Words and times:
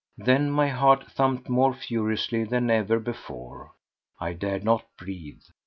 Then 0.17 0.49
my 0.49 0.67
heart 0.69 1.11
thumped 1.11 1.47
more 1.47 1.75
furiously 1.75 2.43
than 2.43 2.71
ever 2.71 2.99
before. 2.99 3.73
I 4.19 4.33
dared 4.33 4.63
not 4.63 4.83
breathe. 4.97 5.43